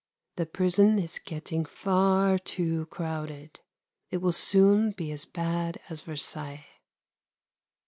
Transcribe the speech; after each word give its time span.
The 0.37 0.47
prison 0.47 0.97
is 0.97 1.19
getting 1.19 1.63
far 1.63 2.39
too 2.39 2.87
crowded. 2.87 3.59
It 4.09 4.17
will 4.17 4.31
soon 4.31 4.93
be 4.93 5.11
as 5.11 5.25
bad 5.25 5.79
as 5.91 6.01
Versailles. 6.01 6.65